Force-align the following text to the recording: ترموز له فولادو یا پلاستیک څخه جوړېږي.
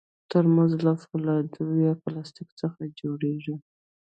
ترموز 0.31 0.71
له 0.85 0.93
فولادو 1.03 1.65
یا 1.85 1.93
پلاستیک 2.03 2.49
څخه 2.61 2.81
جوړېږي. 2.99 3.55